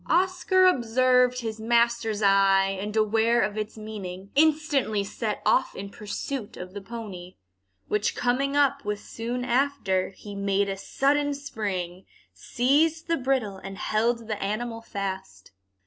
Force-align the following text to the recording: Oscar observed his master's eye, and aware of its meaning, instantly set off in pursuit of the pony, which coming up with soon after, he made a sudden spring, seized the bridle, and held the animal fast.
Oscar 0.07 0.65
observed 0.65 1.41
his 1.41 1.59
master's 1.59 2.23
eye, 2.23 2.75
and 2.81 2.95
aware 2.97 3.39
of 3.41 3.55
its 3.55 3.77
meaning, 3.77 4.31
instantly 4.33 5.03
set 5.03 5.43
off 5.45 5.75
in 5.75 5.91
pursuit 5.91 6.57
of 6.57 6.73
the 6.73 6.81
pony, 6.81 7.35
which 7.87 8.15
coming 8.15 8.55
up 8.57 8.83
with 8.83 8.99
soon 8.99 9.45
after, 9.45 10.09
he 10.09 10.33
made 10.33 10.67
a 10.69 10.75
sudden 10.75 11.35
spring, 11.35 12.07
seized 12.33 13.07
the 13.07 13.15
bridle, 13.15 13.57
and 13.57 13.77
held 13.77 14.27
the 14.27 14.41
animal 14.41 14.81
fast. 14.81 15.51